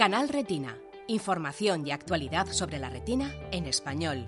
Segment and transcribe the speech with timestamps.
[0.00, 0.78] Canal Retina.
[1.08, 4.26] Información y actualidad sobre la retina en español.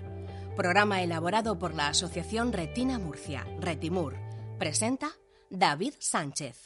[0.55, 4.13] Programa elaborado por la Asociación Retina Murcia, Retimur.
[4.59, 5.13] Presenta
[5.49, 6.61] David Sánchez.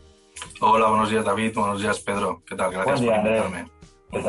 [0.61, 2.43] Hola, buenos días David, buenos días Pedro.
[2.45, 2.71] ¿Qué tal?
[2.71, 3.71] Gracias por invitarme.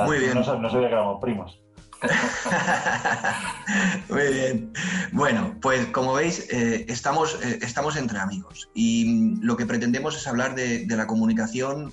[0.07, 0.35] Muy bien.
[0.35, 1.61] No, sabía que éramos primos.
[4.11, 4.73] Muy bien.
[5.13, 10.27] Bueno, pues como veis, eh, estamos, eh, estamos entre amigos y lo que pretendemos es
[10.27, 11.93] hablar de, la comunicación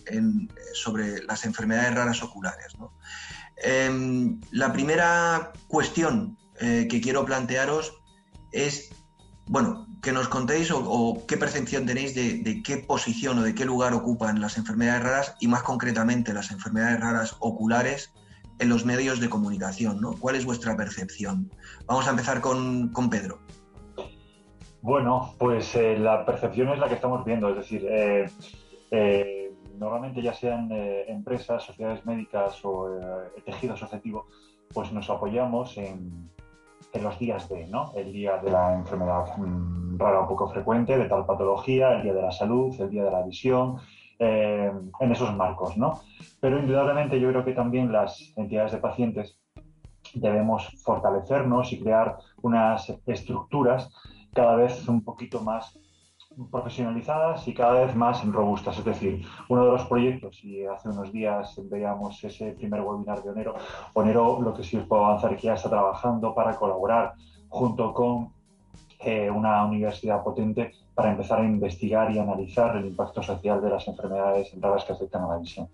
[0.73, 2.75] sobre las enfermedades raras oculares.
[3.63, 7.91] Em, la primera cuestión eh, que quiero plantearos
[8.51, 8.91] es,
[9.47, 13.93] bueno, que nos contéis o, qué percepción tenéis de, qué posición o de qué lugar
[13.93, 18.13] ocupan las enfermedades raras y más concretamente las enfermedades raras oculares
[18.59, 20.13] en los medios de comunicación, ¿no?
[20.19, 21.49] ¿Cuál es vuestra percepción?
[21.87, 23.39] Vamos a empezar con, Pedro.
[24.83, 30.33] Bueno, pues eh, la percepción es la que estamos viendo, es decir, eh, normalmente ya
[30.33, 32.99] sean empresas, sociedades médicas o
[33.43, 34.27] tejido asociativo,
[34.71, 36.29] pues nos apoyamos en,
[36.93, 37.91] en los días de, ¿no?
[37.95, 42.13] El día de la enfermedad mm, rara o poco frecuente, de tal patología, el día
[42.13, 43.77] de la salud, el día de la visión,
[44.19, 46.01] eh, en esos marcos, ¿no?
[46.39, 49.39] Pero indudablemente yo creo que también las entidades de pacientes
[50.13, 53.89] debemos fortalecernos y crear unas estructuras
[54.33, 55.77] cada vez un poquito más
[56.49, 58.77] profesionalizadas y cada vez más robustas.
[58.77, 63.29] Es decir, uno de los proyectos, y hace unos días veíamos ese primer webinar de
[63.29, 63.55] Onero,
[63.93, 67.13] Onero lo que sí os puedo avanzar que ya está trabajando para colaborar
[67.49, 68.29] junto con
[68.99, 73.87] eh, una universidad potente para empezar a investigar y analizar el impacto social de las
[73.87, 75.67] enfermedades raras que afectan a la visión.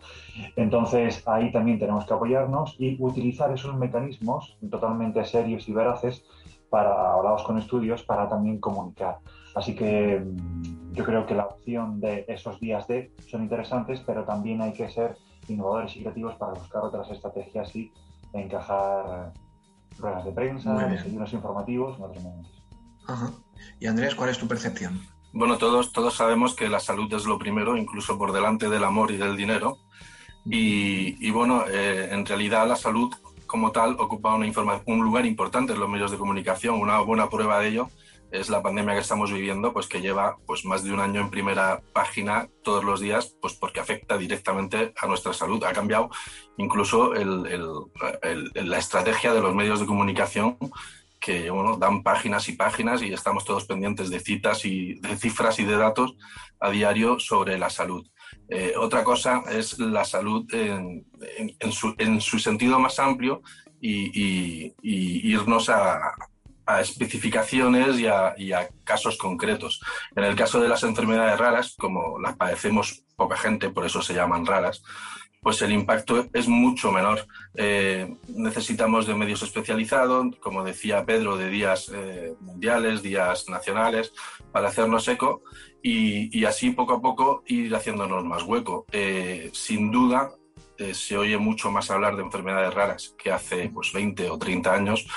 [0.56, 6.24] Entonces, ahí también tenemos que apoyarnos y utilizar esos mecanismos totalmente serios y veraces
[6.70, 9.18] para, hablados con estudios, para también comunicar.
[9.58, 14.24] Así que mm, yo creo que la opción de esos días de son interesantes, pero
[14.24, 15.18] también hay que ser
[15.48, 17.92] innovadores y creativos para buscar otras estrategias y
[18.34, 19.34] encajar
[19.98, 22.64] ruedas de prensa, desayunos informativos en otros momentos.
[23.80, 25.02] Y Andrés, ¿cuál es tu percepción?
[25.34, 29.12] Bueno, todos, todos sabemos que la salud es lo primero, incluso por delante del amor
[29.12, 29.78] y del dinero.
[30.46, 33.14] Y, bueno, eh, en realidad la salud
[33.48, 34.48] como tal ocupa una
[34.86, 36.80] un lugar importante en los medios de comunicación.
[36.80, 37.90] Una buena prueba de ello
[38.32, 41.30] es la pandemia que estamos viviendo, pues que lleva pues más de un año en
[41.30, 45.64] primera página todos los días, pues porque afecta directamente a nuestra salud.
[45.64, 46.10] Ha cambiado
[46.58, 50.58] incluso la estrategia de los medios de comunicación
[51.20, 55.60] que bueno, dan páginas y páginas y estamos todos pendientes de citas y de cifras
[55.60, 56.16] y de datos
[56.60, 58.08] a diario sobre la salud.
[58.50, 61.06] Eh, otra cosa es la salud en,
[61.72, 63.42] su, sentido más amplio
[63.82, 66.14] y, irnos a,
[66.82, 68.36] especificaciones y a,
[68.84, 69.82] casos concretos.
[70.16, 74.14] En el caso de las enfermedades raras, como las padecemos poca gente, por eso se
[74.14, 74.84] llaman raras,
[75.42, 77.26] pues el impacto es mucho menor.
[77.56, 84.12] Eh, necesitamos de medios especializados, como decía Pedro, de días eh, mundiales, días nacionales,
[84.52, 85.44] para hacernos eco
[85.82, 88.86] y, así poco a poco ir haciéndonos más hueco.
[88.92, 90.32] Eh, sin duda,
[90.94, 95.08] se oye mucho más hablar de enfermedades raras que hace pues, 20 o 30 años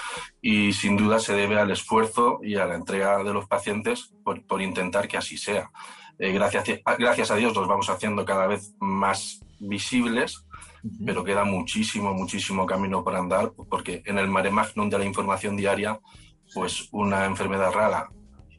[0.41, 4.47] y sin duda se debe al esfuerzo y a la entrega de los pacientes por,
[4.47, 5.71] por intentar que así sea.
[6.19, 6.65] gracias,
[6.99, 10.45] gracias a Dios los vamos haciendo cada vez más visibles,
[11.05, 15.57] pero queda muchísimo, muchísimo camino por andar, porque en el mare magnum de la información
[15.57, 16.01] diaria,
[16.55, 18.09] pues una enfermedad rara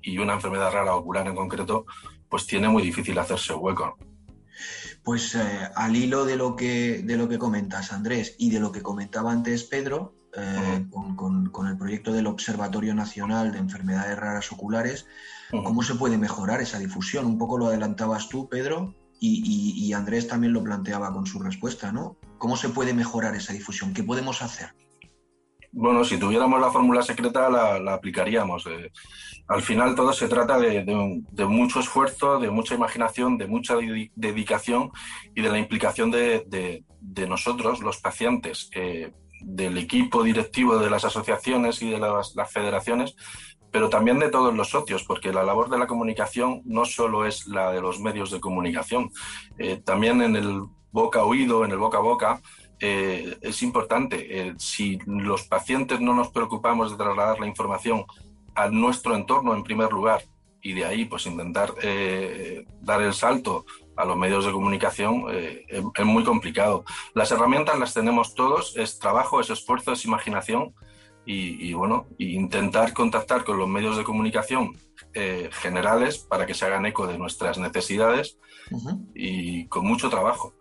[0.02, 1.86] y una enfermedad rara ocular en concreto,
[2.30, 3.98] pues tiene muy difícil hacerse hueco.
[5.04, 8.72] Pues eh, al hilo de lo, que, de lo que comentas, Andrés, y de lo
[8.72, 15.08] que comentaba antes Pedro, eh, con, el proyecto del Observatorio Nacional de Enfermedades Raras Oculares,
[15.50, 17.26] ¿cómo se puede mejorar esa difusión?
[17.26, 22.18] Un poco lo adelantabas tú, Pedro, y, Andrés también lo planteaba con su respuesta, ¿no?
[22.38, 23.94] ¿Cómo se puede mejorar esa difusión?
[23.94, 24.74] ¿Qué podemos hacer?
[25.74, 28.68] Bueno, si tuviéramos la fórmula secreta la, aplicaríamos.
[28.68, 28.92] Eh,
[29.48, 30.84] al final todo se trata de,
[31.48, 33.76] mucho esfuerzo, de mucha imaginación, de mucha
[34.16, 34.92] dedicación
[35.36, 36.84] y de la implicación de,
[37.28, 43.16] nosotros, los pacientes, eh, del equipo directivo de las asociaciones y de las federaciones
[43.72, 47.48] pero también de todos los socios, porque la labor de la comunicación no solo es
[47.48, 49.12] la de los medios de comunicación,
[49.58, 52.42] eh, también en el boca oído, en el boca a boca,
[52.82, 54.50] eh, es importante.
[54.50, 58.06] Eh, si los pacientes no nos preocupamos de trasladar la información
[58.56, 60.24] a nuestro entorno en primer lugar
[60.62, 61.74] y de ahí pues intentar
[62.82, 66.84] dar el salto a los medios de comunicación es muy complicado.
[67.16, 70.76] Las herramientas las tenemos todos, es trabajo, es esfuerzo, es imaginación
[71.26, 74.76] y, bueno, intentar contactar con los medios de comunicación
[75.14, 78.38] eh, generales para que se hagan eco de nuestras necesidades
[79.14, 80.54] y con mucho trabajo.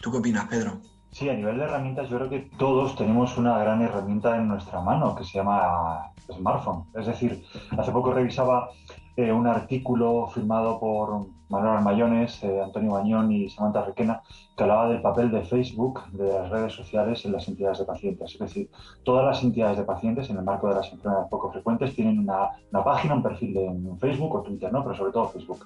[0.00, 0.78] ¿Tú qué opinas, Pedro?
[1.10, 4.80] Sí, a nivel de herramientas, yo creo que todos tenemos una gran herramienta en nuestra
[4.80, 6.84] mano que se llama smartphone.
[6.94, 7.42] Es decir,
[7.76, 8.68] hace poco revisaba
[9.16, 14.22] eh, un artículo firmado por Manuel Armayones, eh, Antonio Bañón y Samantha Requena,
[14.56, 18.32] que hablaba del papel de Facebook, de las redes sociales en las entidades de pacientes.
[18.34, 18.70] Es decir,
[19.02, 22.50] todas las entidades de pacientes, en el marco de las enfermedades poco frecuentes, tienen una,
[22.84, 24.84] página, un perfil de en Facebook o Twitter, ¿no?
[24.84, 25.64] pero sobre todo Facebook.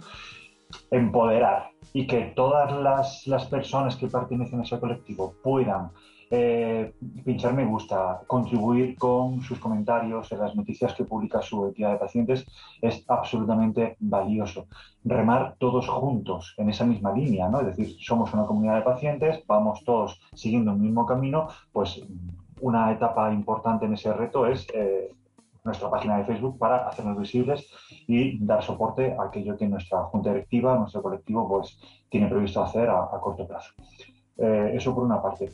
[0.90, 5.91] Empoderar y que todas las, las personas que pertenecen a ese colectivo puedan
[6.35, 6.94] eh,
[7.27, 11.99] pinchar me gusta, contribuir con sus comentarios en las noticias que publica su entidad de
[11.99, 12.47] pacientes
[12.81, 14.67] es absolutamente valioso.
[15.05, 17.61] Remar todos juntos en esa misma línea, ¿no?
[17.61, 22.00] Es decir, somos una comunidad de pacientes, vamos todos siguiendo el mismo camino, pues
[22.62, 25.12] una etapa importante en ese reto es eh,
[25.64, 27.67] nuestra página de Facebook para hacernos visibles
[28.06, 31.79] y dar soporte a aquello que nuestra junta directiva, nuestro colectivo, pues
[32.09, 33.73] tiene previsto hacer a, corto plazo.
[34.38, 35.50] Eh, eso por una parte.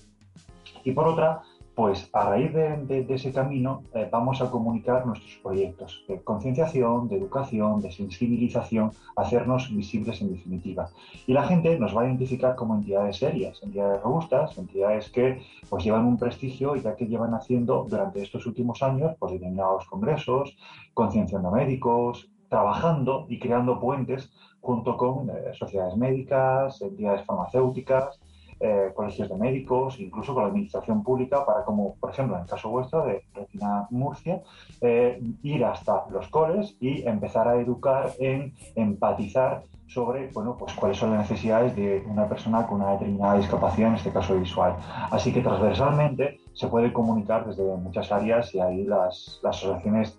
[0.84, 1.43] Y por otra,
[1.78, 7.19] pues a raíz de, ese camino eh, vamos a comunicar nuestros proyectos de concienciación, de
[7.19, 10.90] educación, de sensibilización, hacernos visibles en definitiva.
[11.28, 15.85] Y la gente nos va a identificar como entidades serias, entidades robustas, entidades que pues
[15.85, 20.58] llevan un prestigio y ya que llevan haciendo durante estos últimos años pues determinados congresos,
[20.94, 28.18] concienciando médicos, trabajando y creando puentes junto con eh, sociedades médicas, entidades farmacéuticas,
[28.60, 32.48] eh, colegios de médicos, incluso con la administración pública, para como, por ejemplo, en el
[32.48, 34.42] caso vuestro de Retina Murcia,
[34.80, 40.98] eh, ir hasta los coles y empezar a educar en empatizar sobre bueno, pues, cuáles
[40.98, 44.76] son las necesidades de una persona con una determinada discapacidad, en este caso visual.
[45.10, 50.18] Así que transversalmente se puede comunicar desde muchas áreas y ahí las, las asociaciones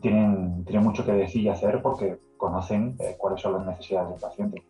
[0.00, 4.20] tienen, tienen mucho que decir y hacer porque conocen eh, cuáles son las necesidades del
[4.20, 4.62] paciente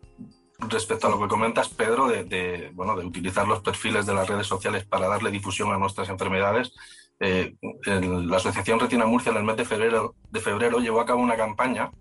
[0.59, 4.47] respecto a lo que comentas, Pedro, de, bueno, de utilizar los perfiles de las redes
[4.47, 6.73] sociales para darle difusión a nuestras enfermedades,
[7.19, 11.21] eh, la Asociación Retina Murcia en el mes de febrero, de febrero llevó a cabo
[11.21, 11.91] una campaña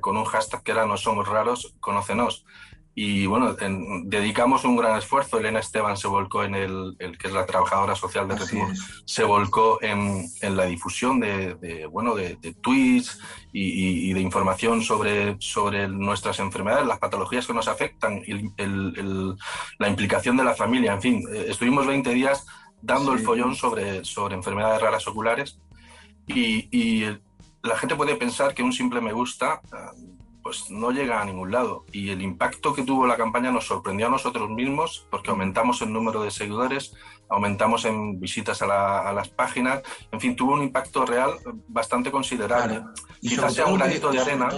[0.00, 2.44] con un hashtag que era No somos raros, conócenos.
[2.94, 3.54] Y bueno,
[4.04, 5.38] dedicamos un gran esfuerzo.
[5.38, 8.72] Elena Esteban se volcó en el, que es la trabajadora social de Retimur,
[9.04, 13.20] se volcó en, en la difusión de, bueno, de, tweets
[13.52, 19.36] y, de información sobre, sobre nuestras enfermedades, las patologías que nos afectan el,
[19.78, 20.92] la implicación de la familia.
[20.92, 22.44] En fin, eh, estuvimos 20 días
[22.82, 25.58] dando el follón sobre, sobre enfermedades raras oculares
[26.26, 27.04] y, y
[27.62, 29.60] la gente puede pensar que un simple me gusta
[30.42, 31.84] pues no llega a ningún lado.
[31.92, 35.92] Y el impacto que tuvo la campaña nos sorprendió a nosotros mismos porque aumentamos el
[35.92, 36.94] número de seguidores,
[37.28, 41.30] aumentamos en visitas a, las páginas, en fin, tuvo un impacto real
[41.68, 42.82] bastante considerable.
[43.20, 44.48] Y Quizás sea un granito de arena.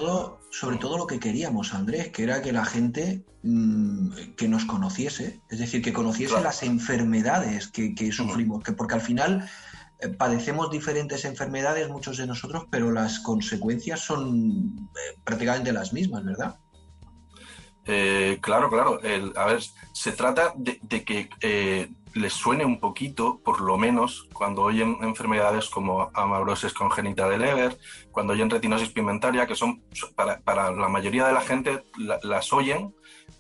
[0.51, 5.41] Sobre todo, lo que queríamos, Andrés, que era que la gente mm, que nos conociese,
[5.49, 9.49] es decir, que conociese las enfermedades que, sufrimos, que porque al final
[10.11, 16.57] padecemos diferentes enfermedades, muchos de nosotros, pero las consecuencias son eh, prácticamente las mismas, ¿verdad?
[17.85, 19.01] Eh, claro, claro.
[19.37, 21.29] a ver, se trata de, que
[22.15, 27.79] les suene un poquito, por lo menos, cuando oyen enfermedades como amaurosis congénita de Leber,
[28.11, 29.83] cuando oyen retinosis pigmentaria, que son
[30.15, 32.95] para, la mayoría de la gente las oyen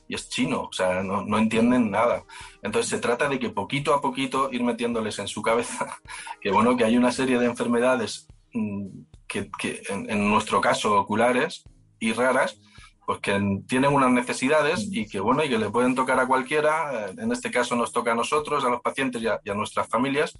[0.09, 2.25] y es chino, o sea, no, entienden nada.
[2.63, 5.99] Entonces se trata de que poquito a poquito ir metiéndoles en su cabeza
[6.41, 8.87] que bueno, que hay una serie de enfermedades mm,
[9.27, 9.51] que,
[9.89, 11.65] en, nuestro caso oculares
[11.99, 12.61] y raras,
[13.07, 17.11] pues que tienen unas necesidades y que bueno, y que le pueden tocar a cualquiera,
[17.11, 20.35] en este caso nos toca a nosotros, a los pacientes y a nuestras familias,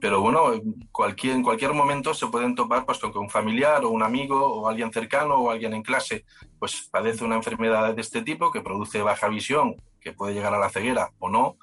[0.00, 0.52] pero bueno,
[0.92, 4.40] cualquier, en cualquier momento se pueden topar pues, con que un familiar o un amigo
[4.46, 6.24] o alguien cercano o alguien en clase
[6.58, 10.58] pues padece una enfermedad de este tipo que produce baja visión, que puede llegar a
[10.58, 11.56] la ceguera o no,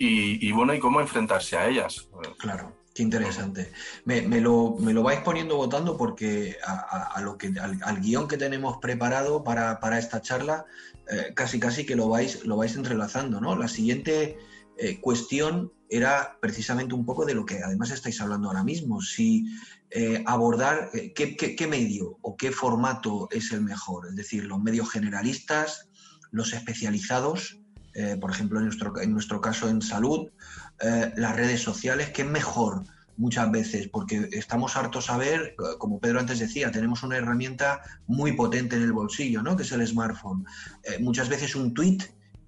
[0.00, 2.08] y, bueno, y cómo enfrentarse a ellas.
[2.38, 2.72] Claro.
[2.98, 3.70] Qué interesante.
[4.06, 8.78] Me, lo, me, lo, vais poniendo votando porque a, lo que, al, guion que tenemos
[8.78, 10.66] preparado para, para esta charla,
[11.08, 13.54] eh, casi casi que lo vais, lo vais entrelazando, ¿no?
[13.54, 14.36] La siguiente
[14.76, 19.46] eh, cuestión era precisamente un poco de lo que además estáis hablando ahora mismo, si
[19.90, 25.88] eh, abordar qué, medio o qué formato es el mejor, es decir, los medios generalistas,
[26.32, 27.57] los especializados,
[28.20, 30.28] por ejemplo en nuestro, en nuestro caso en salud,
[30.80, 32.84] las redes sociales, ¿qué es mejor?
[33.16, 38.30] muchas veces, porque estamos hartos a ver, como Pedro antes decía, tenemos una herramienta muy
[38.30, 39.56] potente en el bolsillo, ¿no?
[39.56, 40.44] que es el smartphone.
[41.00, 41.98] muchas veces un tweet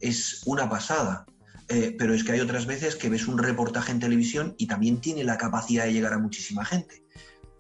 [0.00, 1.26] es una pasada,
[1.69, 5.00] eh, pero es que hay otras veces que ves un reportaje en televisión y también
[5.00, 7.04] tiene la capacidad de llegar a muchísima gente.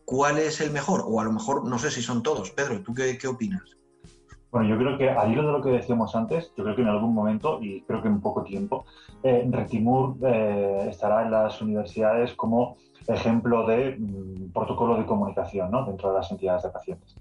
[0.04, 1.04] ¿Cuál es el mejor?
[1.06, 2.50] O a lo mejor no sé si son todos.
[2.50, 3.62] Pedro, ¿tú qué, opinas?
[4.50, 6.88] Bueno, yo creo que al hilo de lo que decíamos antes, yo creo que en
[6.88, 8.84] algún momento, y creo que en poco tiempo,
[9.22, 12.76] eh, Retimur eh, estará en las universidades como
[13.06, 17.16] ejemplo de mm, protocolo de comunicación dentro de las entidades de pacientes.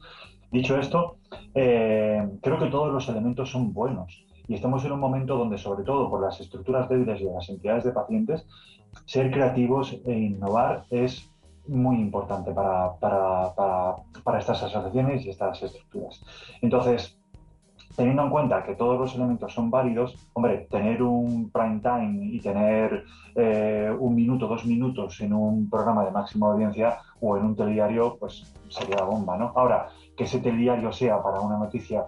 [0.52, 1.18] Dicho esto,
[1.54, 4.26] creo que todos los elementos son buenos.
[4.48, 7.84] Y estamos en un momento donde, sobre todo por las estructuras débiles de las entidades
[7.84, 8.48] de pacientes,
[9.06, 11.30] ser creativos e innovar es
[11.68, 16.24] muy importante para, estas asociaciones y estas estructuras.
[16.62, 17.19] Entonces,
[17.96, 22.40] teniendo en cuenta que todos los elementos son válidos, hombre, tener un prime time y
[22.40, 23.04] tener
[23.36, 28.18] eh, un minuto, dos minutos en un programa de máxima audiencia o en un telediario,
[28.20, 29.52] pues sería la bomba, ¿no?
[29.56, 32.06] Ahora, que ese telediario sea para una noticia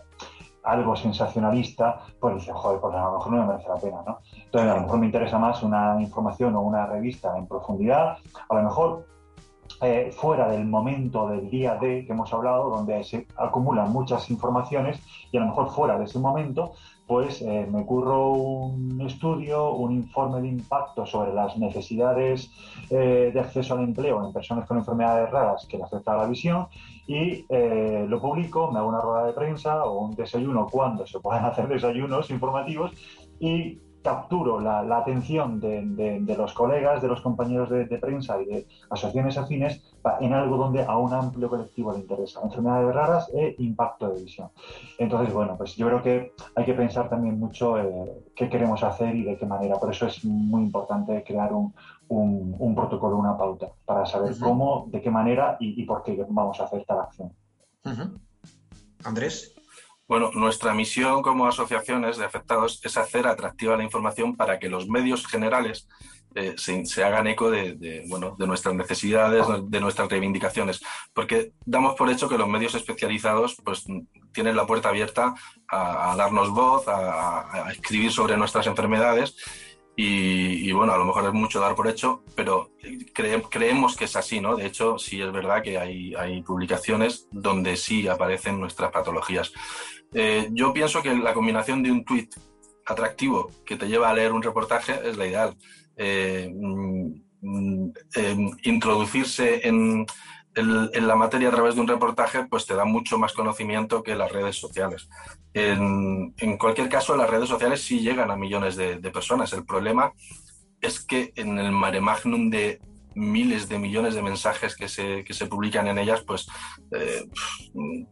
[0.64, 4.20] algo sensacionalista, pues dice, joder, pues a lo mejor no me merece la pena, ¿no?
[4.46, 8.18] Entonces, a lo mejor me interesa más una información o una revista en profundidad,
[8.50, 9.06] a lo mejor
[9.82, 15.00] eh, fuera del momento del día de que hemos hablado, donde se acumulan muchas informaciones
[15.32, 16.74] y a lo mejor fuera de ese momento,
[17.12, 22.50] pues eh, me curro un estudio, un informe de impacto sobre las necesidades
[22.90, 26.28] eh, de acceso al empleo en personas con enfermedades raras que le afecta a la
[26.28, 26.68] visión
[27.08, 31.20] y eh, lo publico, me hago una rueda de prensa o un desayuno cuando se
[31.20, 32.92] puedan hacer desayunos informativos
[33.42, 39.38] y capturo la, atención de, los colegas, de los compañeros de, prensa y de asociaciones
[39.38, 39.81] afines
[40.20, 44.50] en algo donde a un amplio colectivo le interesa, enfermedades raras e impacto de visión.
[44.98, 49.15] Entonces, bueno, pues yo creo que hay que pensar también mucho eh, qué queremos hacer
[49.15, 49.75] y de qué manera.
[49.75, 55.12] Por eso es muy importante crear un, protocolo, una pauta, para saber cómo, de qué
[55.12, 57.31] manera y, por qué vamos a hacer tal acción.
[59.03, 59.55] Andrés.
[60.12, 64.89] Bueno, nuestra misión como asociaciones de afectados es hacer atractiva la información para que los
[64.89, 65.88] medios generales
[66.36, 70.82] eh, se, hagan eco de, bueno, de nuestras necesidades, de nuestras reivindicaciones,
[71.13, 73.86] porque damos por hecho que los medios especializados pues,
[74.34, 75.34] tienen la puerta abierta
[75.70, 79.38] a, darnos voz, a, escribir sobre nuestras enfermedades.
[80.03, 82.72] Y, bueno, a lo mejor es mucho dar por hecho, pero
[83.13, 84.56] creemos que es así, ¿no?
[84.56, 89.53] De hecho, sí es verdad que hay, hay publicaciones donde sí aparecen nuestras patologías.
[90.13, 92.30] Eh, yo pienso que la combinación de un tweet
[92.86, 95.58] atractivo que te lleva a leer un reportaje es la ideal.
[95.96, 100.06] Eh, mm, mm, em, introducirse en,
[100.53, 104.30] la materia a través de un reportaje pues te da mucho más conocimiento que las
[104.30, 105.08] redes sociales.
[105.53, 109.53] En, cualquier caso, las redes sociales sí llegan a millones de, personas.
[109.53, 110.12] El problema
[110.82, 112.82] es que en el mare magnum de
[113.15, 116.48] miles de millones de mensajes que se, que se publican en ellas, pues
[116.91, 117.27] eh,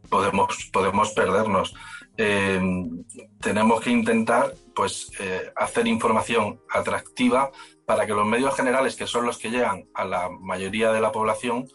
[0.09, 1.73] podemos, podemos perdernos.
[2.17, 2.61] Eh,
[3.39, 7.51] tenemos que intentar pues, eh, hacer información atractiva
[7.85, 11.11] para que los medios generales, que son los que llegan a la mayoría de la
[11.11, 11.65] población,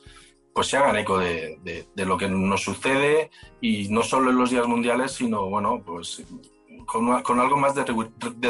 [0.54, 4.50] pues se hagan eco de, de, lo que nos sucede y no solo en los
[4.50, 6.22] días mundiales, sino bueno, pues
[6.86, 7.84] con, algo más de,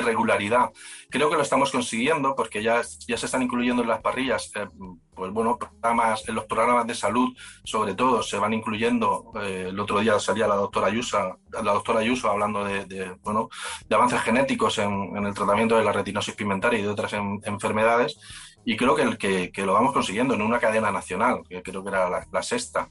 [0.02, 0.70] regularidad.
[1.10, 4.66] Creo que lo estamos consiguiendo porque ya, ya se están incluyendo en las parrillas, eh,
[5.14, 9.32] pues bueno, programas, en los programas de salud, sobre todo, se van incluyendo.
[9.40, 13.48] Eh, el otro día salía la doctora Ayuso, la doctora Ayuso hablando de, bueno,
[13.88, 18.18] de avances genéticos en, el tratamiento de la retinosis pigmentaria y de otras enfermedades.
[18.66, 22.24] Y creo que, que, lo vamos consiguiendo en una cadena nacional, que creo que era
[22.30, 22.88] la sexta.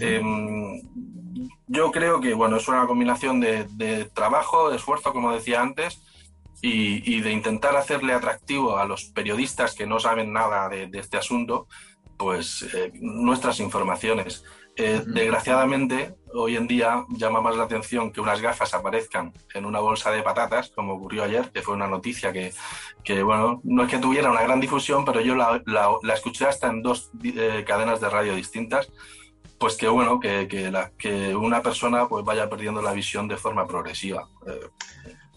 [0.00, 0.80] Em,
[1.66, 6.02] yo creo que bueno, es una combinación de, trabajo, de esfuerzo, como decía antes,
[6.60, 11.66] y, de intentar hacerle atractivo a los periodistas que no saben nada de, este asunto,
[12.16, 14.44] pues eh, nuestras informaciones.
[14.76, 19.80] Eh, desgraciadamente, hoy en día llama más la atención que unas gafas aparezcan en una
[19.80, 22.54] bolsa de patatas, como ocurrió ayer, que fue una noticia que,
[23.04, 26.68] que bueno, no es que tuviera una gran difusión, pero yo la, la, escuché hasta
[26.68, 28.90] en dos eh, cadenas de radio distintas
[29.62, 34.28] pues que bueno, que, que, una persona pues vaya perdiendo la visión de forma progresiva.
[34.44, 34.68] Eh,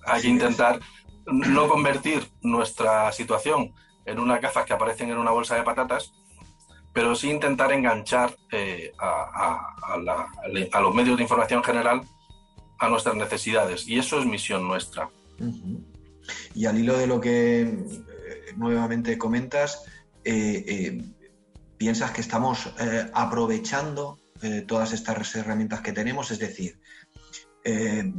[0.04, 0.80] hay que intentar
[1.28, 3.72] no convertir nuestra situación
[4.04, 6.12] en unas gafas que aparecen en una bolsa de patatas,
[6.92, 10.00] pero sí intentar enganchar eh, a,
[10.82, 12.02] los medios de información general
[12.80, 13.88] a nuestras necesidades.
[13.88, 15.08] Y eso es misión nuestra.
[16.56, 19.86] Y al hilo de lo que eh, nuevamente comentas,
[21.78, 26.80] piensas que estamos eh, aprovechando eh, todas estas herramientas que tenemos, es decir,
[27.64, 28.12] eh,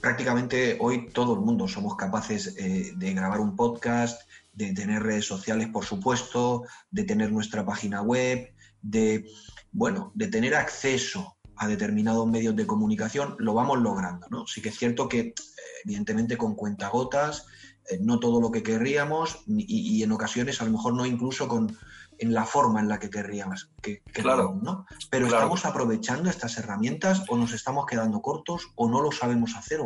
[0.00, 5.68] prácticamente hoy todo el mundo somos capaces de grabar un podcast, de tener redes sociales,
[5.68, 9.26] por supuesto, de tener nuestra página web, de,
[9.72, 14.46] bueno, de tener acceso a determinados medios de comunicación, lo vamos logrando, ¿no?
[14.46, 15.32] Sí que es cierto que,
[15.84, 17.46] evidentemente, con cuentagotas,
[18.00, 21.74] no todo lo que querríamos y, y, en ocasiones a lo mejor no incluso con,
[22.18, 24.86] en la forma en la que querríamos que, claro, ¿no?
[25.10, 29.80] Pero estamos aprovechando estas herramientas o nos estamos quedando cortos o no lo sabemos hacer.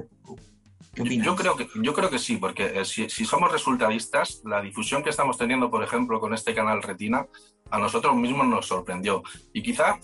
[0.94, 1.26] ¿Qué opinas?
[1.26, 5.10] Yo creo que, yo creo que sí, porque eh, si, somos resultadistas, la difusión que
[5.10, 7.26] estamos teniendo, por ejemplo, con este canal Retina,
[7.70, 9.22] a nosotros mismos nos sorprendió.
[9.52, 10.00] Y quizá,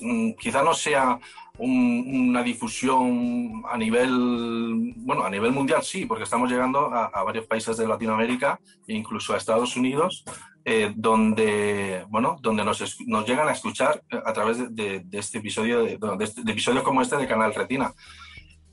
[0.00, 1.18] mm, quizá no sea
[1.58, 7.76] una difusión a nivel, bueno, a nivel mundial sí, porque estamos llegando a, varios países
[7.76, 10.24] de Latinoamérica e incluso a Estados Unidos,
[10.64, 15.98] eh, donde, bueno, donde nos, llegan a escuchar a través de, este episodio, de,
[16.46, 17.92] episodios como este de Canal Retina.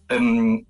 [0.09, 0.65] Em,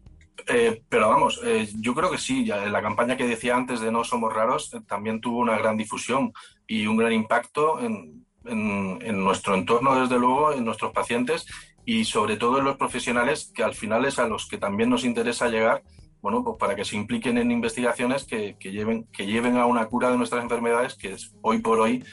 [0.48, 3.92] eh, pero vamos, eh, yo creo que sí, ya, la campaña que decía antes de
[3.92, 6.32] No Somos Raros también tuvo una gran difusión
[6.68, 11.46] y un gran impacto en, en, nuestro entorno, desde luego, en nuestros pacientes
[11.86, 15.04] y sobre todo en los profesionales que al final es a los que también nos
[15.04, 15.84] interesa llegar,
[16.28, 20.12] bueno, pues para que se impliquen en investigaciones que, lleven, que lleven a una cura
[20.12, 22.04] de nuestras enfermedades que hoy por hoy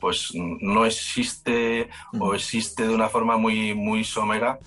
[0.00, 4.58] pues no existe o existe de una forma muy, muy somera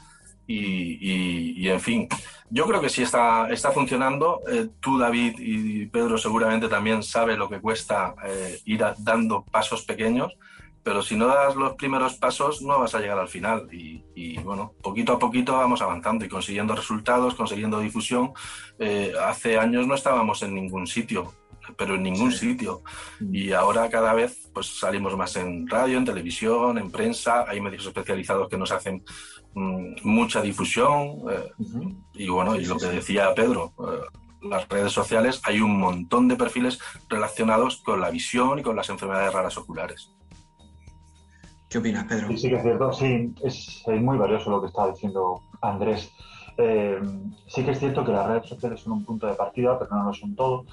[0.45, 2.07] y, en fin,
[2.51, 4.41] yo creo que sí está, está funcionando.
[4.51, 9.81] Eh, tú, David y Pedro seguramente también sabe lo que cuesta eh, ir dando pasos
[9.83, 10.31] pequeños
[10.83, 14.73] pero si no das los primeros pasos no vas a llegar al final y, bueno,
[14.81, 18.33] poquito a poquito vamos avanzando y consiguiendo resultados, consiguiendo difusión.
[18.79, 21.33] Eh, hace años no estábamos en ningún sitio,
[21.77, 22.81] pero en ningún sitio
[23.19, 23.35] mm.
[23.35, 27.85] y ahora cada vez pues salimos más en radio, en televisión, en prensa, hay medios
[27.85, 29.03] especializados que nos hacen
[29.53, 31.51] mm, mucha difusión eh,
[32.13, 36.35] y bueno, y lo que decía Pedro, eh, las redes sociales hay un montón de
[36.35, 40.11] perfiles relacionados con la visión y con las enfermedades raras oculares.
[41.71, 42.27] ¿Qué opinas, Pedro?
[42.27, 42.91] Sí, sí que es cierto.
[42.91, 46.11] Sí, es, muy valioso lo que está diciendo Andrés.
[46.57, 46.99] Eh,
[47.47, 50.03] sí que es cierto que las redes sociales son un punto de partida, pero no
[50.03, 50.65] lo son todo.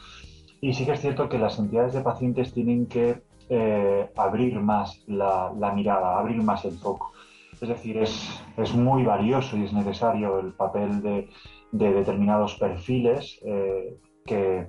[0.60, 5.00] Y sí que es cierto que las entidades de pacientes tienen que eh, abrir más
[5.06, 7.12] la, mirada, abrir más el foco.
[7.60, 11.28] Es decir, es, es, muy valioso y es necesario el papel de,
[11.70, 14.68] determinados perfiles eh, que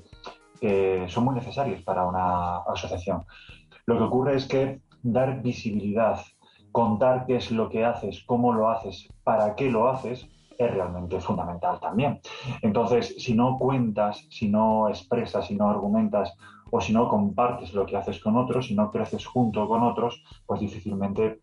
[1.07, 3.23] son muy necesarios para una asociación.
[3.87, 6.19] Lo que ocurre es que dar visibilidad,
[6.71, 11.19] contar qué es lo que haces, cómo lo haces, para qué lo haces, es realmente
[11.21, 12.19] fundamental también.
[12.61, 16.35] Entonces, si no cuentas, si no expresas, si no argumentas
[16.69, 20.21] o si no compartes lo que haces con otros, si no creces junto con otros,
[20.45, 21.39] pues difícilmente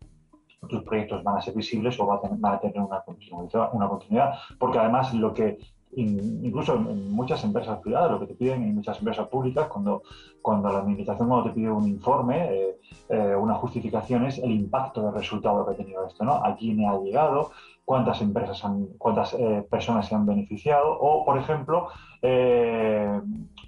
[0.69, 4.33] tus proyectos van a ser visibles o van a tener, una, continuidad, una continuidad.
[4.59, 5.57] Porque además lo que
[5.97, 10.03] incluso en muchas empresas privadas, lo que te piden en muchas empresas públicas, cuando,
[10.41, 12.77] cuando la administración cuando te pide un informe, eh,
[13.09, 16.35] eh, una justificación es el impacto del resultado que ha tenido esto, ¿no?
[16.35, 17.51] A quién ha llegado,
[17.83, 21.87] cuántas empresas, han, cuántas eh, personas se han beneficiado o, por ejemplo,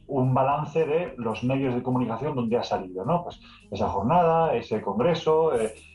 [0.10, 3.24] un balance de los medios de comunicación donde ha salido, ¿no?
[3.24, 5.52] Pues esa jornada, ese congreso,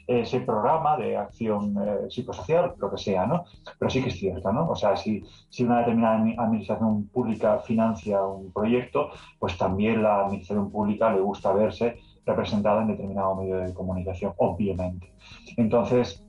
[0.06, 1.74] ese programa de acción
[2.08, 3.44] psicosocial, lo que sea, ¿no?
[3.78, 4.68] Pero sí que es cierto, ¿no?
[4.68, 10.70] O sea, si, si una determinada administración pública financia un proyecto, pues también la administración
[10.70, 15.12] pública le gusta verse representada en determinado medio de comunicación, obviamente.
[15.56, 16.24] Entonces,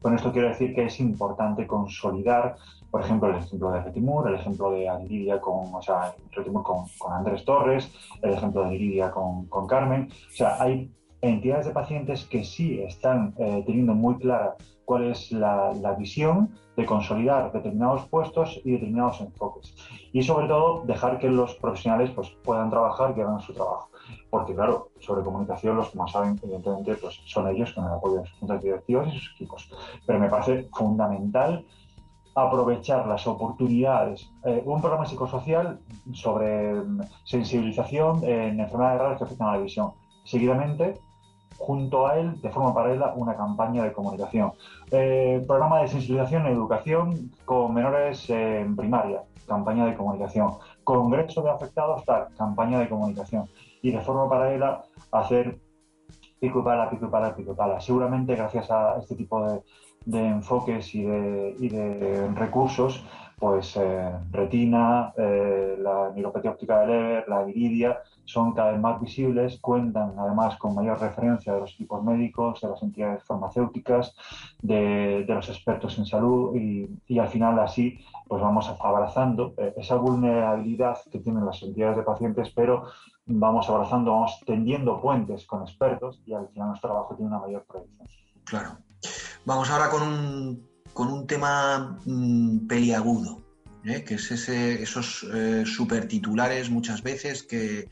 [0.00, 2.56] con esto quiero decir que es importante consolidar,
[2.90, 6.86] por ejemplo, el ejemplo de Retimur, el ejemplo de Lidia con, o sea, Retimur con,
[6.98, 10.08] con, Andrés Torres, el ejemplo de Lidia con, con, Carmen.
[10.10, 15.32] O sea, hay entidades de pacientes que sí están eh, teniendo muy clara cuál es
[15.32, 19.74] la, la, visión de consolidar determinados puestos y determinados enfoques.
[20.12, 23.90] Y sobre todo, dejar que los profesionales pues, puedan trabajar y hagan su trabajo
[24.30, 28.26] porque claro, sobre comunicación los que más saben, evidentemente, pues son ellos que me apoyan
[28.26, 29.70] sus juntas directivas y sus equipos.
[30.06, 31.64] Pero me parece fundamental
[32.36, 34.30] aprovechar las oportunidades.
[34.44, 35.80] Eh, un programa psicosocial
[36.12, 39.92] sobre mm, sensibilización en enfermedades raras que afectan a la visión.
[40.24, 41.00] Seguidamente,
[41.56, 44.52] junto a él, de forma paralela, una campaña de comunicación.
[44.90, 50.52] Eh, programa de sensibilización en educación con menores en primaria, campaña de comunicación.
[50.84, 53.48] Congreso de afectados, tal, campaña de comunicación
[53.80, 55.58] y de forma paralela hacer
[56.38, 57.80] pico y pala, pico y pala, pico y pala.
[57.80, 59.62] Seguramente gracias a este tipo de,
[60.06, 63.04] de enfoques y de, y de, recursos,
[63.38, 69.00] pues eh, retina, eh, la neuropatía óptica de Leber, la iridia, son cada vez más
[69.00, 74.16] visibles, cuentan además con mayor referencia de los equipos médicos, de las entidades farmacéuticas,
[74.62, 79.74] de, de los expertos en salud y, y, al final así pues vamos abrazando eh,
[79.76, 82.86] esa vulnerabilidad que tienen las entidades de pacientes, pero
[83.26, 87.64] vamos abrazando, vamos tendiendo puentes con expertos y al final nuestro trabajo tiene una mayor
[87.64, 88.08] proyección.
[88.44, 88.78] Claro.
[89.46, 93.44] Vamos ahora con un, con un tema mmm, peliagudo,
[93.84, 94.02] ¿eh?
[94.02, 97.88] que es ese, esos eh, supertitulares muchas veces que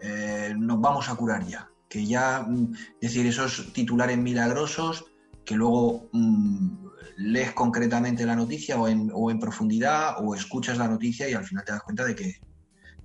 [0.00, 1.68] eh, nos vamos a curar ya.
[1.90, 5.04] Que ya, mm, es decir, esos titulares milagrosos
[5.44, 6.88] que luego mmm,
[7.18, 11.44] lees concretamente la noticia o en, o en profundidad o escuchas la noticia y al
[11.44, 12.40] final te das cuenta de que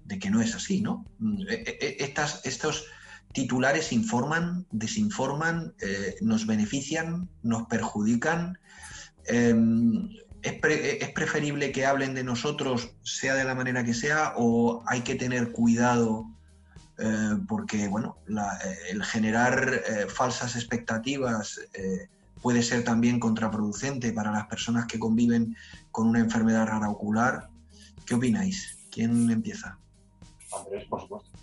[0.06, 1.06] de que no es así, ¿no?
[1.20, 2.86] Mm, e, e, e, estas, estos
[3.34, 8.58] titulares informan, desinforman, eh, nos benefician, nos perjudican.
[9.28, 9.56] Eh,
[10.42, 14.84] ¿es, pre, ¿es, preferible que hablen de nosotros, sea de la manera que sea, o
[14.88, 16.26] hay que tener cuidado?
[17.00, 22.10] Eh, porque, bueno, la, el generar eh, falsas expectativas eh,
[22.42, 25.56] puede ser también contraproducente para las personas que conviven
[25.92, 27.50] con una enfermedad rara ocular.
[28.06, 28.78] ¿Qué opináis?
[28.92, 29.78] ¿Quién empieza?
[30.52, 31.39] Andrés, por supuesto.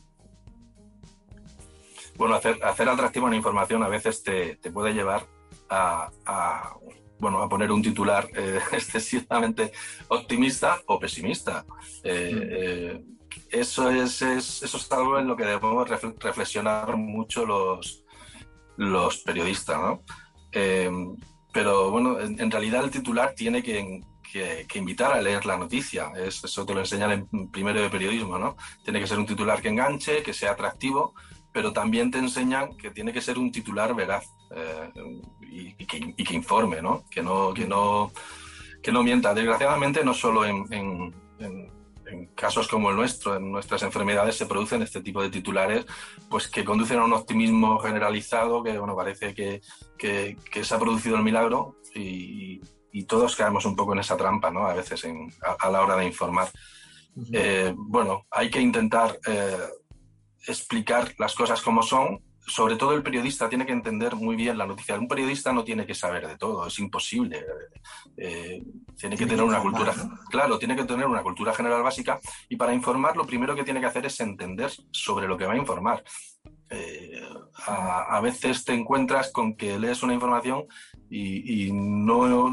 [2.17, 5.27] Bueno, hacer, hacer atractiva una información a veces te, te puede llevar
[5.69, 6.77] a, a,
[7.19, 9.73] bueno, a poner un titular eh, excesivamente
[10.09, 11.65] optimista o pesimista.
[12.03, 12.41] Eh, mm.
[12.43, 13.05] eh,
[13.51, 18.05] eso, es, es, eso es algo en lo que debemos reflexionar mucho los,
[18.77, 20.03] los periodistas, ¿no?
[21.53, 25.57] Pero bueno, en, en, realidad el titular tiene que, que, que, invitar a leer la
[25.57, 26.13] noticia.
[26.15, 28.57] Es, eso te lo enseñan en primero de periodismo, ¿no?
[28.85, 31.15] Tiene que ser un titular que enganche, que sea atractivo,
[31.57, 34.91] pero también te enseñan que tiene que ser un titular veraz eh,
[35.41, 37.05] y, y, que, y, que, informe, ¿no?
[37.11, 38.13] Que no, que no,
[38.83, 39.33] que no mienta.
[39.33, 44.83] Desgraciadamente, no solo en, en, en casos como el nuestro, en nuestras enfermedades, se producen
[44.83, 45.87] este tipo de titulares,
[46.29, 49.63] pues que conducen a un optimismo generalizado, que bueno, parece que,
[49.97, 52.61] que, que se ha producido el milagro y,
[52.93, 54.67] y todos caemos un poco en esa trampa, ¿no?
[54.67, 56.51] A veces en, a, a, la hora de informar.
[57.15, 57.31] Uh -huh.
[57.33, 59.57] eh, bueno, hay que intentar eh,
[60.47, 62.21] explicar las cosas como son.
[62.49, 64.95] Sobre todo el periodista tiene que entender muy bien la noticia.
[64.95, 67.45] Un periodista no tiene que saber de todo, es imposible.
[68.17, 68.63] Eh,
[68.97, 69.93] tiene que tener una cultura,
[70.31, 73.81] claro, tiene que tener una cultura general básica y para informar lo primero que tiene
[73.81, 76.05] que hacer es entender sobre lo que va a informar.
[76.69, 77.23] Eh,
[77.65, 80.65] a, veces te encuentras con que lees una información
[81.09, 82.53] y, no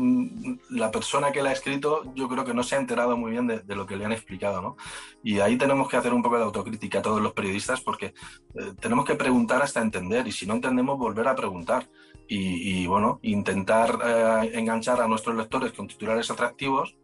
[0.70, 3.48] la persona que la ha escrito yo creo que no se ha enterado muy bien
[3.48, 4.78] de, lo que le han explicado ¿no?
[5.24, 8.14] y ahí tenemos que hacer un poco de autocrítica a todos los periodistas porque
[8.54, 11.90] eh, tenemos que preguntar hasta entender y si no entendemos volver a preguntar
[12.28, 16.96] y, y bueno intentar eh, enganchar a nuestros lectores con titulares atractivos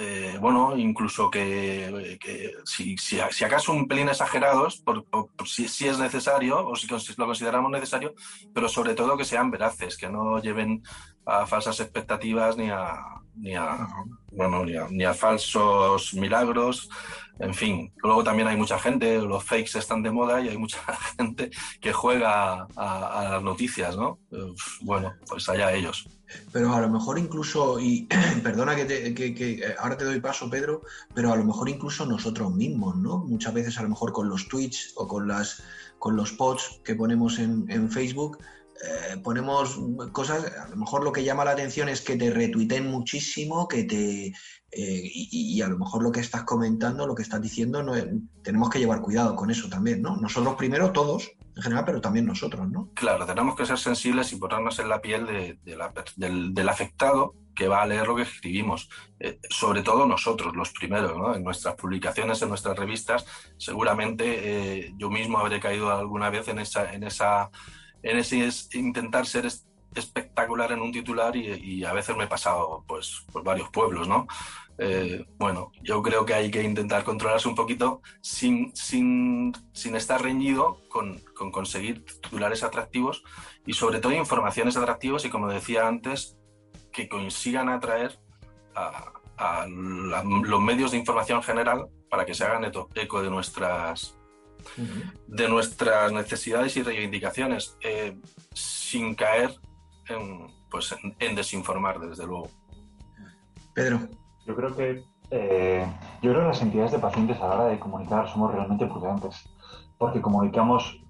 [0.00, 2.18] eh, bueno, incluso que,
[2.64, 5.04] si, si, si, acaso un pelín exagerados, por
[5.44, 8.14] si, si, es necesario o si lo consideramos necesario,
[8.54, 10.84] pero sobre todo que sean veraces, que no lleven
[11.26, 12.94] a falsas expectativas ni a,
[13.40, 13.88] ni a,
[14.32, 16.88] bueno, ni a, falsos milagros.
[17.38, 20.78] En fin, luego también hay mucha gente, los fakes están de moda y hay mucha
[21.16, 24.18] gente que juega a, las noticias, ¿no?
[24.82, 26.08] Bueno, pues allá ellos.
[26.52, 28.08] Pero a lo mejor incluso, y
[28.42, 30.82] perdona que, que, ahora te doy paso, Pedro,
[31.14, 33.18] pero a lo mejor incluso nosotros mismos, ¿no?
[33.18, 35.62] Muchas veces a lo mejor con los tweets o con, las,
[35.98, 38.38] con los posts que ponemos en Facebook,
[38.80, 39.78] eh, ponemos
[40.12, 43.84] cosas, a lo mejor lo que llama la atención es que te retuiten muchísimo, que
[43.84, 44.32] te
[44.70, 47.82] eh, y, a lo mejor lo que estás comentando, lo que estás diciendo,
[48.42, 50.16] tenemos que llevar cuidado con eso también, ¿no?
[50.16, 52.90] Nosotros primero, todos en general, pero también nosotros, ¿no?
[52.94, 57.86] Claro, tenemos que ser sensibles y ponernos en la piel del, afectado que va a
[57.86, 58.88] leer lo que escribimos.
[59.18, 61.34] Eh, sobre todo nosotros, los primeros, ¿no?
[61.34, 63.24] En nuestras publicaciones, en nuestras revistas,
[63.56, 67.50] seguramente yo mismo habré caído alguna vez en esa, en esa
[68.02, 69.46] en ese es intentar ser
[69.94, 74.26] espectacular en un titular y, a veces me he pasado pues por varios pueblos, ¿no?
[74.80, 80.22] Eh, bueno, yo creo que hay que intentar controlarse un poquito sin, sin, sin estar
[80.22, 83.24] reñido con, con, conseguir titulares atractivos
[83.66, 86.36] y sobre todo informaciones atractivas y como decía antes,
[86.92, 88.20] que consigan atraer
[88.76, 94.17] a, a los medios de información general para que se hagan eco de nuestras
[95.26, 98.16] de nuestras necesidades y reivindicaciones, eh,
[98.52, 99.54] sin caer
[100.08, 102.48] en, pues, en, desinformar, desde luego.
[103.74, 104.00] Pedro.
[104.46, 105.86] Yo creo que eh,
[106.22, 109.48] yo creo que las entidades de pacientes a la hora de comunicar somos realmente prudentes,
[109.98, 111.00] porque comunicamos,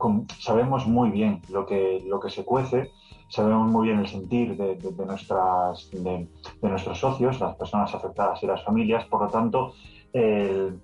[0.41, 2.91] sabemos muy bien lo que, lo que se cuece,
[3.29, 6.29] sabemos muy bien el sentir de, nuestras, de,
[6.63, 9.75] nuestros socios, las personas afectadas y las familias, por lo tanto,
[10.13, 10.81] el,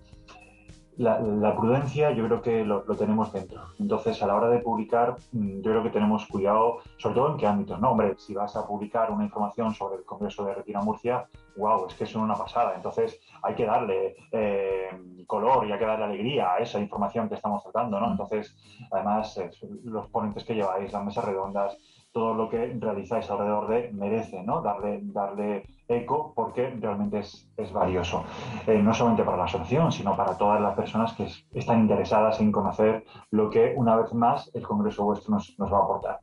[0.96, 3.62] la, prudencia yo creo que lo, tenemos dentro.
[3.78, 7.36] Entonces, a la hora de publicar, mm, yo creo que tenemos cuidado, sobre todo en
[7.36, 7.80] qué ámbitos.
[7.80, 11.26] No, hombre, si vas a publicar una información sobre el Congreso de Retina Murcia,
[11.56, 12.74] wow, es que es una pasada.
[12.76, 14.90] Entonces, hay que darle eh,
[15.26, 18.10] color y hay que darle alegría a esa información que estamos tratando, ¿no?
[18.10, 18.56] Entonces,
[18.90, 19.40] además,
[19.84, 21.76] los ponentes que lleváis, las mesas redondas,
[22.14, 24.62] todo lo que realizáis alrededor de merece ¿no?
[24.62, 28.24] darle, darle eco porque realmente es, valioso.
[28.66, 32.52] Eh, no solamente para la asociación, sino para todas las personas que están interesadas en
[32.52, 36.20] conocer lo que una vez más el Congreso vuestro nos, va a aportar.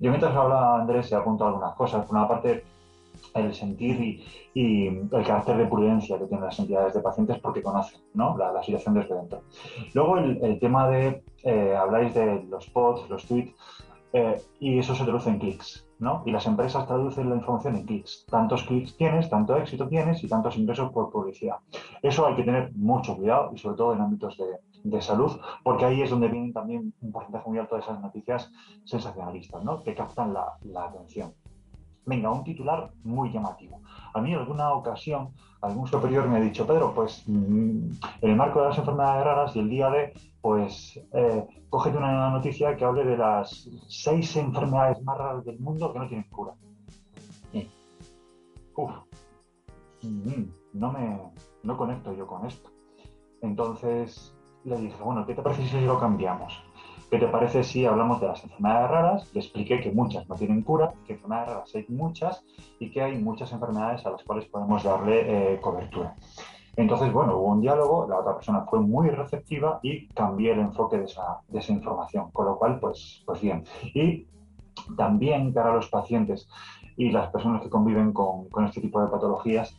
[0.00, 2.06] Yo mientras habla Andrés he apuntado algunas cosas.
[2.06, 2.64] Por una parte,
[3.34, 8.00] el sentir y, el carácter de prudencia que tienen las entidades de pacientes porque conocen
[8.14, 8.36] ¿no?
[8.36, 9.42] la, situación desde dentro.
[9.92, 13.54] Luego el, el tema de, eh, habláis de los pods, los tweets,
[14.16, 16.22] eh, y eso se traduce en clics, ¿no?
[16.26, 18.26] Y las empresas traducen la información en clics.
[18.30, 21.56] Tantos clics tienes, tanto éxito tienes y tantos ingresos por publicidad.
[22.02, 26.02] Eso hay que tener mucho cuidado y sobre todo en ámbitos de, salud, porque ahí
[26.02, 28.52] es donde vienen también un porcentaje muy alto de esas noticias
[28.84, 29.82] sensacionalistas, ¿no?
[29.82, 31.32] Que captan la, la atención.
[32.06, 33.80] Venga, un titular muy llamativo.
[34.12, 35.30] A mí en alguna ocasión
[35.62, 37.90] algún superior me ha dicho, Pedro, pues mm,
[38.20, 42.30] en el marco de las enfermedades raras y el día de, pues eh, cógete una
[42.30, 46.52] noticia que hable de las seis enfermedades más raras del mundo que no tienen cura.
[48.76, 48.90] Uf,
[50.02, 51.20] mm, no me
[51.62, 52.70] no conecto yo con esto.
[53.40, 56.63] Entonces le dije, bueno, ¿qué te parece si lo cambiamos?
[57.14, 59.30] ¿Qué te parece si hablamos de las enfermedades raras?
[59.32, 62.44] Le expliqué que muchas no tienen cura, que enfermedades raras hay muchas
[62.80, 66.16] y que hay muchas enfermedades a las cuales podemos darle eh, cobertura.
[66.74, 70.98] Entonces, bueno, hubo un diálogo, la otra persona fue muy receptiva y cambié el enfoque
[70.98, 73.62] de esa, de esa información, con lo cual, pues, pues bien.
[73.94, 74.26] Y
[74.96, 76.48] también para los pacientes
[76.96, 79.78] y las personas que conviven con, con este tipo de patologías,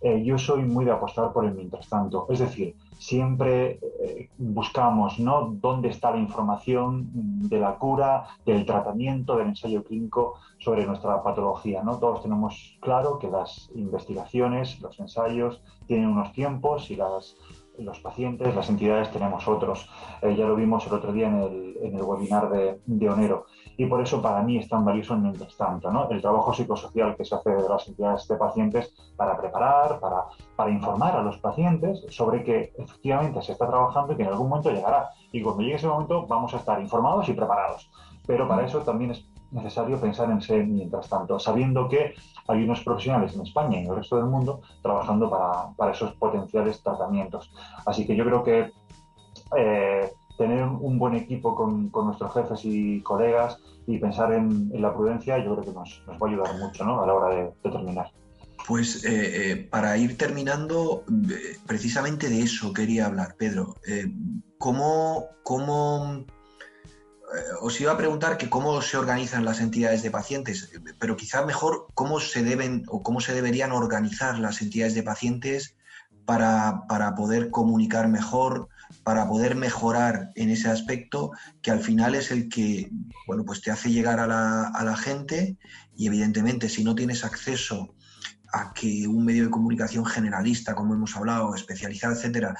[0.00, 2.26] eh, yo soy muy de apostar por el mientras tanto.
[2.28, 5.56] Es decir, siempre eh, buscamos ¿no?
[5.58, 7.08] dónde está la información
[7.48, 11.82] de la cura, del tratamiento, del ensayo clínico sobre nuestra patología.
[11.82, 11.98] ¿no?
[11.98, 17.36] Todos tenemos claro que las investigaciones, los ensayos tienen unos tiempos y las,
[17.78, 19.88] los pacientes, las entidades tenemos otros.
[20.20, 23.46] Eh, ya lo vimos el otro día en el, en el webinar de, de, Onero.
[23.80, 26.06] Y por eso para mí es tan valioso mientras tanto, ¿no?
[26.10, 30.70] El trabajo psicosocial que se hace de las entidades de pacientes para preparar, para, para
[30.70, 34.70] informar a los pacientes sobre que efectivamente se está trabajando y que en algún momento
[34.70, 35.08] llegará.
[35.32, 37.90] Y cuando llegue ese momento vamos a estar informados y preparados.
[38.26, 42.12] Pero para eso también es necesario pensar en ser mientras tanto, sabiendo que
[42.48, 46.12] hay unos profesionales en España y en el resto del mundo trabajando para, para esos
[46.16, 47.50] potenciales tratamientos.
[47.86, 48.72] Así que yo creo que
[49.56, 55.36] eh, tener un buen equipo con, nuestros jefes y colegas y pensar en, la prudencia,
[55.36, 57.02] yo creo que nos, va a ayudar mucho ¿no?
[57.02, 58.10] a la hora de, terminar.
[58.66, 61.04] Pues eh, eh, para ir terminando,
[61.66, 63.74] precisamente de eso quería hablar, Pedro.
[64.56, 66.24] ¿Cómo, cómo
[67.60, 71.88] os iba a preguntar que cómo se organizan las entidades de pacientes, pero quizá mejor
[71.92, 75.76] cómo se deben o cómo se deberían organizar las entidades de pacientes
[76.24, 78.68] para, poder comunicar mejor,
[79.10, 82.92] para poder mejorar en ese aspecto que al final es el que
[83.26, 85.56] bueno, pues te hace llegar a la, a la gente
[85.96, 87.96] y evidentemente si no tienes acceso
[88.52, 92.54] a que un medio de comunicación generalista, como hemos hablado, especializado, etcétera,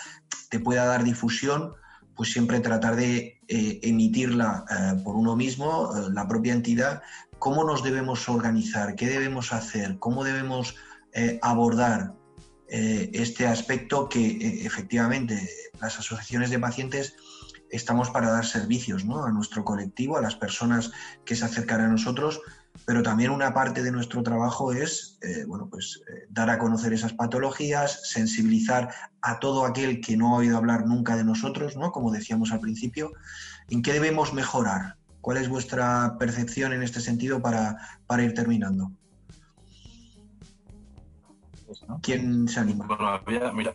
[0.49, 1.71] te pueda dar difusión,
[2.17, 7.01] pues siempre tratar de eh, emitirla eh, por uno mismo, eh, la propia entidad,
[7.39, 10.75] cómo nos debemos organizar, qué debemos hacer, cómo debemos
[11.43, 12.15] abordar
[12.71, 17.17] este aspecto que efectivamente las asociaciones de pacientes
[17.71, 20.93] estamos para dar servicios a nuestro colectivo, a las personas
[21.25, 22.41] que se acercan a nosotros,
[22.85, 26.93] pero también una parte de nuestro trabajo es eh, bueno, pues, eh, dar a conocer
[26.93, 28.91] esas patologías, sensibilizar
[29.23, 31.93] a todo aquel que no ha oído hablar nunca de nosotros, ¿no?
[31.93, 33.13] como decíamos al principio,
[33.69, 34.97] en qué debemos mejorar.
[35.21, 37.77] ¿Cuál es vuestra percepción en este sentido para,
[38.21, 38.91] ir terminando?
[42.03, 42.87] ¿Quién se anima?
[42.87, 43.75] Bueno, había, mira,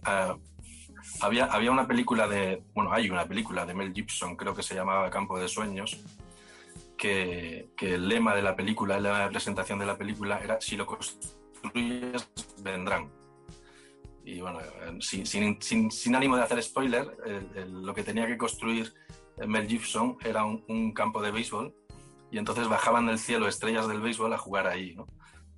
[1.22, 4.76] había, había una película de, bueno, hay una película de Mel Gibson, creo que se
[4.76, 6.02] llamaba Campo de Sueños,
[6.98, 12.30] que, el lema de la película, de presentación de la película era si lo construyes,
[12.62, 13.12] vendrán.
[14.24, 14.60] Y bueno,
[15.02, 17.06] sin, sin, ánimo de hacer spoiler,
[17.70, 18.94] lo que tenía que construir
[19.46, 21.76] Mel Gibson era un, campo de béisbol
[22.32, 25.08] y entonces bajaban del cielo estrellas del béisbol a jugar ahí, ¿no?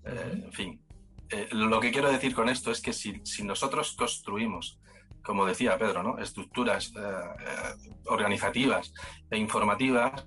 [0.03, 0.81] Eh, en fin,
[1.29, 4.79] eh, lo que quiero decir con esto es que si, nosotros construimos,
[5.23, 6.17] como decía Pedro, ¿no?
[6.19, 8.93] estructuras eh, organizativas
[9.29, 10.23] e informativas,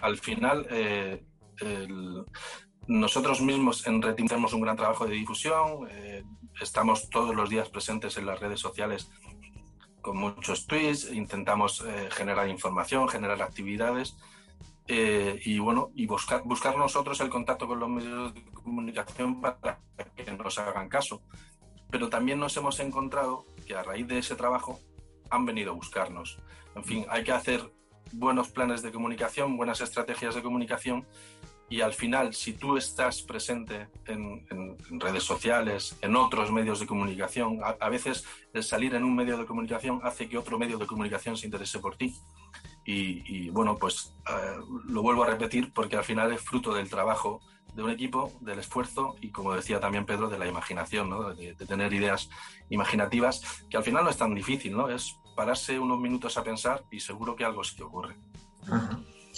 [0.00, 1.24] al final eh,
[2.88, 6.22] nosotros mismos en tenemos un gran trabajo de difusión, eh,
[6.60, 9.10] estamos todos los días presentes en las redes sociales
[10.00, 14.16] con muchos tweets, intentamos eh, generar información, generar actividades
[14.88, 19.80] y bueno, y buscar, buscar nosotros el contacto con los medios de comunicación para
[20.14, 21.22] que nos hagan caso.
[21.90, 24.80] Pero también nos hemos encontrado que a raíz de ese trabajo
[25.30, 26.38] han venido a buscarnos.
[26.74, 27.72] En fin, hay que hacer
[28.12, 31.06] buenos planes de comunicación, buenas estrategias de comunicación
[31.68, 37.58] y al final, si tú estás presente en, redes sociales, en otros medios de comunicación,
[37.62, 41.36] a, veces el salir en un medio de comunicación hace que otro medio de comunicación
[41.36, 42.14] se interese por ti.
[42.88, 47.40] Y, bueno, pues eh, lo vuelvo a repetir porque al final es fruto del trabajo
[47.74, 51.34] de un equipo, del esfuerzo y, como decía también Pedro, de la imaginación, ¿no?
[51.34, 52.30] de, de, tener ideas
[52.70, 54.88] imaginativas, que al final no es tan difícil, ¿no?
[54.88, 58.16] Es pararse unos minutos a pensar y seguro que algo sí que ocurre.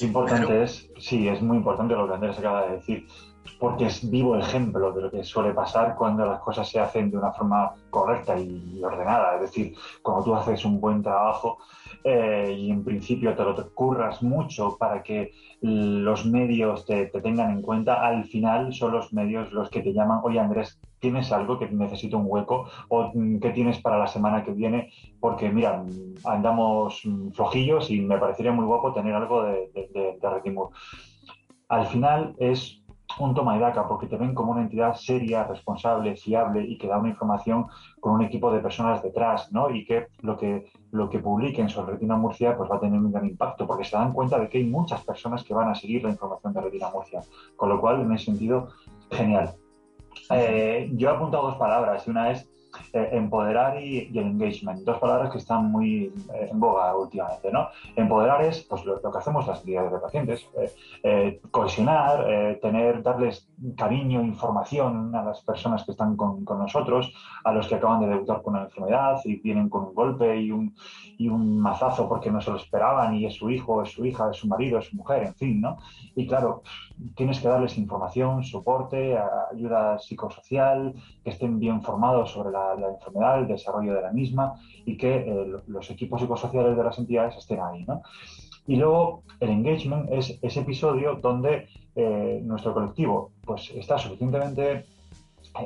[0.01, 3.09] importante es, sí, es muy importante lo que Andrés acaba de decir,
[3.59, 7.17] porque es vivo ejemplo de lo que suele pasar cuando las cosas se hacen de
[7.17, 9.37] una forma correcta y ordenada.
[9.37, 11.59] Es decir, cuando tú haces un buen trabajo
[12.05, 17.63] eh, y en principio te lo curras mucho para que los medios te, tengan en
[17.63, 21.69] cuenta, al final son los medios los que te llaman, oye Andrés, ¿tienes algo que
[21.69, 22.69] necesito un hueco?
[22.89, 24.93] ¿O mm, qué tienes para la semana que viene?
[25.21, 25.85] Porque mira,
[26.25, 30.69] andamos flojillos y me parecería muy guapo tener algo de, de, de,
[31.69, 32.78] Al final es
[33.19, 36.87] un toma y daca porque te ven como una entidad seria, responsable, fiable y que
[36.87, 37.67] da una información
[38.01, 39.71] con un equipo de personas detrás, ¿no?
[39.71, 43.11] Y que lo que, lo que publiquen sobre Retina Murcia pues va a tener un
[43.11, 46.05] gran impacto porque se dan cuenta de que hay muchas personas que van a seguir
[46.05, 47.23] la información de Retina Murcia.
[47.57, 48.69] Con lo cual, en ese sentido,
[49.11, 49.55] genial.
[50.31, 52.49] Eh, yo he apuntado dos palabras y una es
[52.93, 57.69] eh, empoderar y, el engagement, dos palabras que están muy eh, en boga últimamente, ¿no?
[57.97, 60.49] Empoderar es pues, lo, que hacemos las entidades de pacientes,
[61.03, 67.13] eh, cohesionar, tener, darles cariño, información a las personas que están con, con, nosotros,
[67.45, 70.51] a los que acaban de debutar con una enfermedad y vienen con un golpe y
[70.51, 70.75] un,
[71.19, 74.31] y un mazazo porque no se lo esperaban y es su hijo, es su hija,
[74.31, 75.79] es su marido, es su mujer, en fin, ¿no?
[76.15, 76.63] Y claro,
[77.15, 79.17] tienes que darles información, soporte,
[79.53, 84.97] ayuda psicosocial, que estén bien formados sobre la, enfermedad, el desarrollo de la misma y
[84.97, 87.85] que eh, los equipos psicosociales de las entidades estén ahí.
[87.85, 88.03] ¿no?
[88.67, 94.87] Y luego el engagement es ese episodio donde eh, nuestro colectivo pues, está suficientemente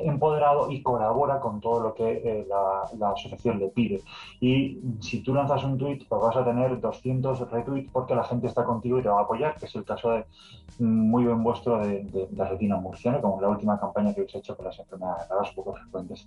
[0.03, 4.01] empoderado y colabora con todo lo que eh, la, asociación le pide.
[4.39, 8.47] Y si tú lanzas un tweet, pues vas a tener 200 retweets porque la gente
[8.47, 10.25] está contigo y te va a apoyar, que es el caso de
[10.79, 14.35] mm, muy buen vuestro de, de, de retina murciana, como la última campaña que habéis
[14.35, 16.25] hecho con las enfermedades raras poco frecuentes.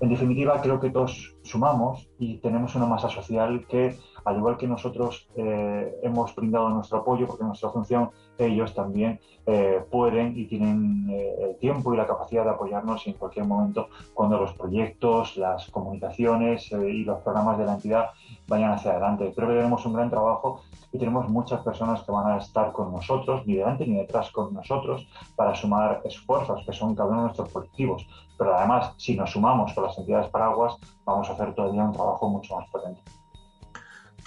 [0.00, 3.96] En definitiva, creo que todos sumamos y tenemos una masa social que
[4.26, 9.82] al igual que nosotros eh, hemos brindado nuestro apoyo, porque nuestra función, ellos también eh,
[9.90, 14.52] pueden y tienen el tiempo y la capacidad de apoyarnos en cualquier momento cuando los
[14.54, 18.06] proyectos, las comunicaciones y los programas de la entidad
[18.48, 19.32] vayan hacia adelante.
[19.34, 20.60] Creo que tenemos un gran trabajo
[20.92, 24.52] y tenemos muchas personas que van a estar con nosotros, ni delante ni detrás con
[24.52, 25.06] nosotros,
[25.36, 28.06] para sumar esfuerzos que son cada uno de nuestros colectivos.
[28.36, 32.28] Pero además, si nos sumamos con las entidades paraguas, vamos a hacer todavía un trabajo
[32.28, 33.00] mucho más potente.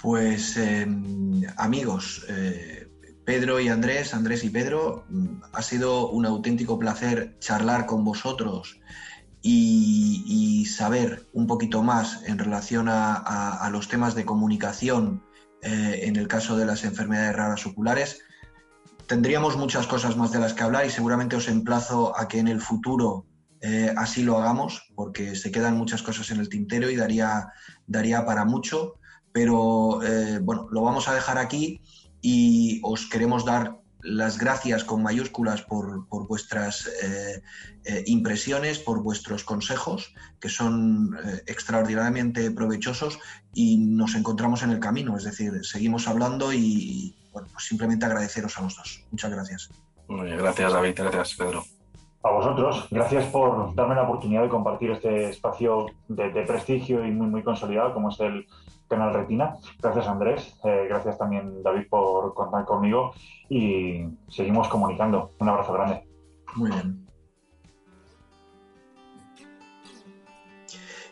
[0.02, 2.88] Pues em, amigos, eh,
[3.24, 8.80] Pedro y Andrés, Andrés y Pedro, mm, ha sido un auténtico placer charlar con vosotros
[9.42, 15.22] y, saber un poquito más en relación a los temas de comunicación
[15.62, 18.22] eh, en el caso de las enfermedades raras oculares.
[19.06, 22.48] Tendríamos muchas cosas más de las que hablar y seguramente os emplazo a que en
[22.48, 23.26] el futuro
[23.60, 27.48] eh, así lo hagamos, porque se quedan muchas cosas en el tintero y daría,
[27.86, 28.94] daría para mucho.
[29.32, 31.80] Pero eh, bueno, lo vamos a dejar aquí
[32.20, 37.42] y os queremos dar las gracias con mayúsculas por, vuestras eh,
[37.84, 43.18] eh, impresiones, por vuestros consejos, que son eh, extraordinariamente provechosos
[43.54, 45.16] y nos encontramos en el camino.
[45.16, 49.04] Es decir, seguimos hablando y, bueno, pues simplemente agradeceros a los dos.
[49.10, 49.70] Muchas gracias.
[50.08, 51.64] Muy bien, gracias David, gracias Pedro.
[52.22, 57.10] A vosotros, gracias por darme la oportunidad de compartir este espacio de, de prestigio y
[57.10, 58.46] muy, muy consolidado como es el,
[58.90, 59.54] Canal Retina.
[59.80, 63.12] Gracias Andrés, eh, gracias también David por contar conmigo
[63.48, 65.30] y seguimos comunicando.
[65.38, 66.04] Un abrazo grande.
[66.56, 67.06] Muy bien.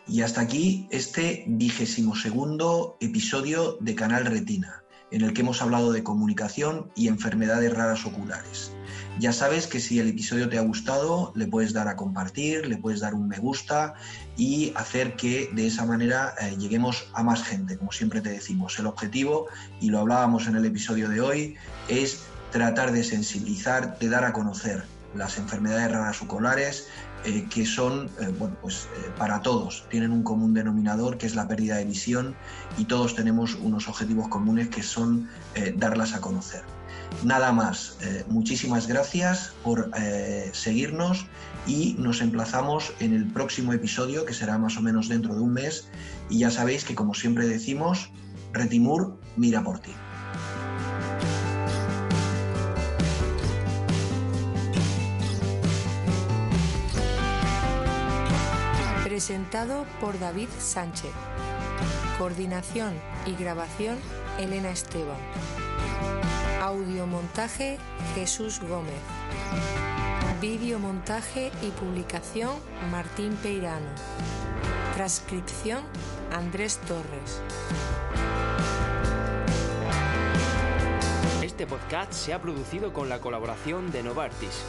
[0.07, 5.91] Y hasta aquí este vigésimo segundo episodio de Canal Retina, en el que hemos hablado
[5.93, 8.75] de comunicación y enfermedades raras oculares.
[9.17, 12.77] Ya sabes que si el episodio te ha gustado, le puedes dar a compartir, le
[12.77, 13.95] puedes dar un me gusta
[14.37, 18.79] y hacer que de esa manera eh, lleguemos a más gente, como siempre te decimos.
[18.79, 19.47] El objetivo,
[19.81, 21.55] y lo hablábamos en el episodio de hoy,
[21.89, 24.83] es tratar de sensibilizar, de dar a conocer
[25.15, 26.87] las enfermedades raras oculares,
[27.25, 28.87] eh, que son, eh, bueno, pues
[29.17, 32.35] para todos, tienen un común denominador que es la pérdida de visión
[32.77, 35.27] y todos tenemos unos objetivos comunes que son
[35.75, 36.78] darlas a conocer.
[37.23, 41.25] Nada más, eh, muchísimas gracias por eh, seguirnos
[41.67, 45.53] y nos emplazamos en el próximo episodio que será más o menos dentro de un
[45.53, 45.89] mes
[46.29, 48.09] y ya sabéis que como siempre decimos,
[48.53, 49.91] Retimur mira por ti.
[59.03, 61.11] Presentado por David Sánchez.
[62.17, 62.93] Coordinación
[63.25, 63.97] y grabación
[64.39, 65.17] Elena Esteban.
[66.61, 67.77] Audiomontaje
[68.15, 68.99] Jesús Gómez.
[70.41, 72.51] Videomontaje y publicación
[72.91, 73.87] Martín Peirano.
[74.93, 75.85] Transcripción
[76.33, 77.41] Andrés Torres.
[81.41, 84.61] Este podcast se ha producido con la colaboración de Novartis